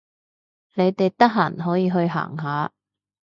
[0.73, 2.73] 你哋得閒可以去行下